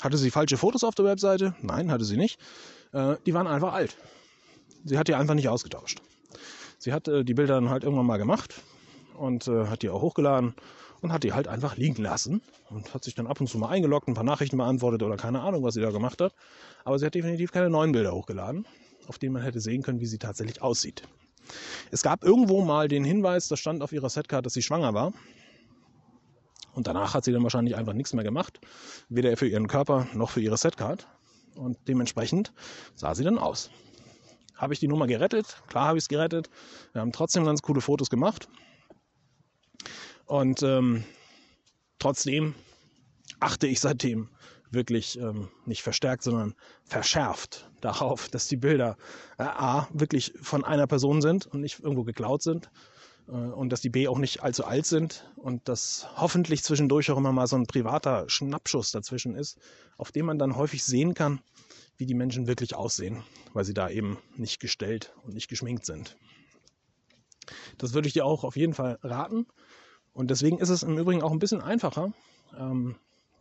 [0.00, 1.54] Hatte sie falsche Fotos auf der Webseite?
[1.62, 2.40] Nein, hatte sie nicht.
[2.92, 3.96] Äh, die waren einfach alt.
[4.84, 6.02] Sie hat die einfach nicht ausgetauscht.
[6.78, 8.60] Sie hat äh, die Bilder dann halt irgendwann mal gemacht
[9.20, 10.54] und äh, hat die auch hochgeladen
[11.02, 13.68] und hat die halt einfach liegen lassen und hat sich dann ab und zu mal
[13.68, 16.34] eingeloggt, ein paar Nachrichten beantwortet oder keine Ahnung, was sie da gemacht hat.
[16.84, 18.66] Aber sie hat definitiv keine neuen Bilder hochgeladen,
[19.06, 21.02] auf denen man hätte sehen können, wie sie tatsächlich aussieht.
[21.90, 25.12] Es gab irgendwo mal den Hinweis, das stand auf ihrer Setcard, dass sie schwanger war.
[26.72, 28.60] Und danach hat sie dann wahrscheinlich einfach nichts mehr gemacht,
[29.08, 31.06] weder für ihren Körper noch für ihre Setcard.
[31.56, 32.52] Und dementsprechend
[32.94, 33.70] sah sie dann aus.
[34.54, 35.62] Habe ich die Nummer gerettet?
[35.66, 36.48] Klar habe ich es gerettet.
[36.92, 38.48] Wir haben trotzdem ganz coole Fotos gemacht.
[40.30, 41.02] Und ähm,
[41.98, 42.54] trotzdem
[43.40, 44.28] achte ich seitdem
[44.70, 48.96] wirklich ähm, nicht verstärkt, sondern verschärft darauf, dass die Bilder
[49.38, 52.70] äh, A wirklich von einer Person sind und nicht irgendwo geklaut sind
[53.26, 57.18] äh, und dass die B auch nicht allzu alt sind und dass hoffentlich zwischendurch auch
[57.18, 59.58] immer mal so ein privater Schnappschuss dazwischen ist,
[59.96, 61.40] auf dem man dann häufig sehen kann,
[61.96, 66.16] wie die Menschen wirklich aussehen, weil sie da eben nicht gestellt und nicht geschminkt sind.
[67.78, 69.46] Das würde ich dir auch auf jeden Fall raten.
[70.20, 72.12] Und deswegen ist es im Übrigen auch ein bisschen einfacher,
[72.54, 72.94] ähm,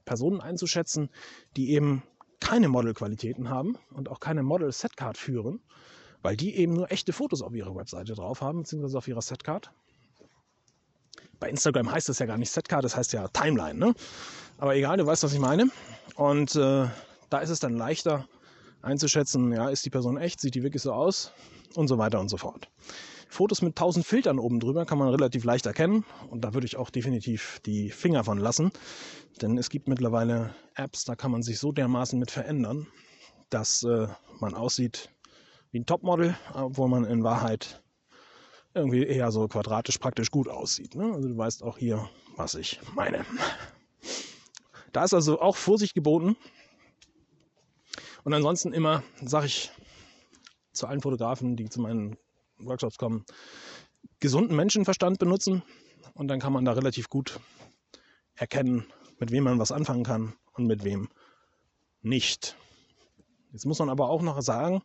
[0.06, 1.10] Personen einzuschätzen,
[1.58, 2.04] die eben
[2.40, 5.60] keine Modelqualitäten haben und auch keine Model-Setcard führen,
[6.22, 9.72] weil die eben nur echte Fotos auf ihrer Webseite drauf haben, beziehungsweise auf ihrer Setcard.
[11.42, 13.78] Bei Instagram heißt das ja gar nicht Setcard, das heißt ja Timeline.
[13.78, 13.94] Ne?
[14.58, 15.70] Aber egal, du weißt, was ich meine.
[16.16, 16.88] Und äh,
[17.30, 18.26] da ist es dann leichter
[18.82, 21.34] einzuschätzen, ja, ist die Person echt, sieht die wirklich so aus
[21.76, 22.70] und so weiter und so fort.
[23.32, 26.78] Fotos mit 1000 Filtern oben drüber kann man relativ leicht erkennen und da würde ich
[26.78, 28.72] auch definitiv die Finger von lassen,
[29.42, 32.88] denn es gibt mittlerweile Apps, da kann man sich so dermaßen mit verändern,
[33.52, 34.08] dass äh,
[34.40, 35.12] man aussieht
[35.72, 37.84] wie ein Topmodel, obwohl man in Wahrheit
[38.74, 40.96] irgendwie eher so quadratisch praktisch gut aussieht.
[40.96, 41.14] Ne?
[41.14, 43.26] Also du weißt auch hier, was ich meine.
[44.92, 46.36] Da ist also auch Vorsicht geboten.
[48.24, 49.72] Und ansonsten immer sage ich
[50.72, 52.18] zu allen Fotografen, die zu meinen
[52.60, 53.26] Workshops kommen,
[54.20, 55.64] gesunden Menschenverstand benutzen
[56.14, 57.40] und dann kann man da relativ gut
[58.36, 58.86] erkennen,
[59.20, 61.10] mit wem man was anfangen kann und mit wem
[62.02, 62.56] nicht.
[63.52, 64.82] Jetzt muss man aber auch noch sagen,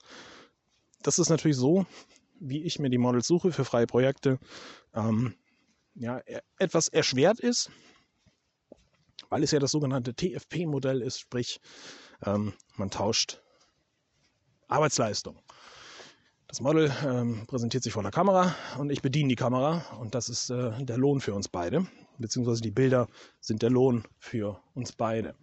[1.03, 1.87] das ist natürlich so,
[2.41, 4.39] wie ich mir die Models suche für freie Projekte,
[4.95, 5.35] ähm,
[5.95, 7.71] ja, e-, etwas erschwert ist,
[9.29, 11.61] weil es ja das sogenannte TFP-Modell ist, sprich
[12.25, 13.43] ähm, man tauscht
[14.69, 15.44] Arbeitsleistung.
[16.55, 20.29] Das Model ähm, präsentiert sich vor der Kamera und ich bediene die Kamera und das
[20.29, 21.85] ist äh, der Lohn für uns beide,
[22.19, 23.09] beziehungsweise die Bilder
[23.41, 25.35] sind der Lohn für uns beide.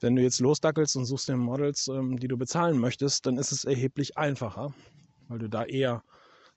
[0.00, 3.52] Wenn du jetzt losdackelst und suchst dir Models, ähm, die du bezahlen möchtest, dann ist
[3.52, 4.74] es erheblich einfacher,
[5.28, 6.02] weil du da eher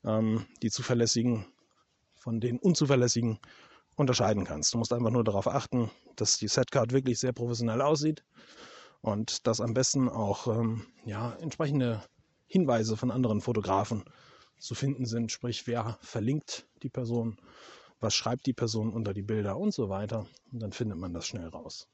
[0.03, 1.45] ähm, die zuverlässigen
[2.15, 3.37] von den unzuverlässigen
[3.97, 4.73] unterscheiden kannst.
[4.73, 8.23] Du musst einfach nur darauf achten, dass die Setcard wirklich sehr professionell aussieht
[9.01, 12.01] und dass am besten auch ähm, ja, entsprechende
[12.47, 14.03] Hinweise von anderen Fotografen
[14.57, 17.37] zu finden sind, sprich wer verlinkt die Person,
[17.99, 20.27] was schreibt die Person unter die Bilder und so weiter.
[20.51, 21.87] Und dann findet man das schnell raus.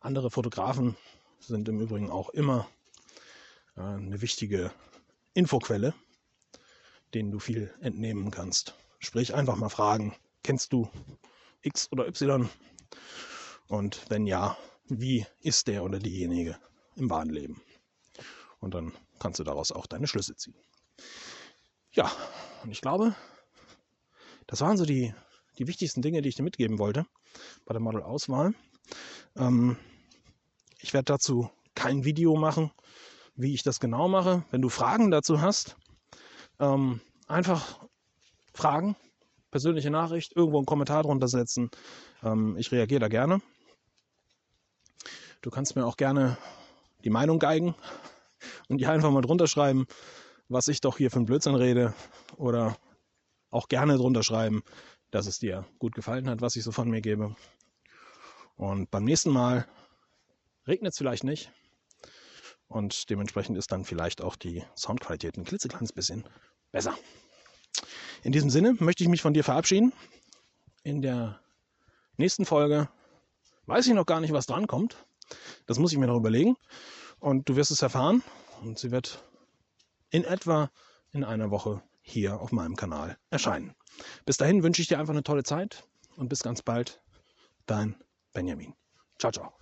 [0.00, 0.96] Andere Fotografen
[1.38, 2.68] sind im Übrigen auch immer
[3.76, 4.70] äh, eine wichtige
[5.32, 5.94] Infoquelle,
[7.14, 8.74] denen du viel entnehmen kannst.
[8.98, 10.90] Sprich einfach mal fragen, kennst du
[11.62, 12.48] X oder Y?
[13.68, 14.56] Und wenn ja,
[14.88, 16.58] wie ist der oder diejenige
[16.96, 17.62] im wahren Leben?
[18.64, 20.54] Und dann kannst du daraus auch deine Schlüsse ziehen.
[21.92, 22.10] Ja,
[22.62, 23.14] und ich glaube,
[24.46, 25.14] das waren so die,
[25.58, 27.04] die wichtigsten Dinge, die ich dir mitgeben wollte
[27.66, 28.54] bei der Model-Auswahl.
[29.36, 29.76] Ähm,
[30.78, 32.70] ich werde dazu kein Video machen,
[33.34, 34.46] wie ich das genau mache.
[34.50, 35.76] Wenn du Fragen dazu hast,
[36.58, 37.86] ähm, einfach
[38.54, 38.96] fragen,
[39.50, 41.70] persönliche Nachricht, irgendwo einen Kommentar drunter setzen.
[42.22, 43.42] Ähm, ich reagiere da gerne.
[45.42, 46.38] Du kannst mir auch gerne
[47.04, 47.74] die Meinung geigen
[48.68, 49.86] und die einfach mal drunter schreiben,
[50.48, 51.94] was ich doch hier für einen Blödsinn rede.
[52.36, 52.76] Oder
[53.50, 54.62] auch gerne drunter schreiben,
[55.10, 57.36] dass es dir gut gefallen hat, was ich so von mir gebe.
[58.56, 59.66] Und beim nächsten Mal
[60.66, 61.52] regnet es vielleicht nicht.
[62.66, 66.24] Und dementsprechend ist dann vielleicht auch die Soundqualität ein klitzekleines bisschen
[66.72, 66.96] besser.
[68.22, 69.92] In diesem Sinne möchte ich mich von dir verabschieden.
[70.82, 71.40] In der
[72.16, 72.88] nächsten Folge
[73.66, 74.96] weiß ich noch gar nicht, was drankommt.
[75.66, 76.56] Das muss ich mir noch überlegen.
[77.20, 78.22] Und du wirst es erfahren.
[78.64, 79.22] Und sie wird
[80.10, 80.70] in etwa
[81.12, 83.74] in einer Woche hier auf meinem Kanal erscheinen.
[84.24, 87.02] Bis dahin wünsche ich dir einfach eine tolle Zeit und bis ganz bald.
[87.66, 87.94] Dein
[88.32, 88.74] Benjamin.
[89.18, 89.52] Ciao, ciao.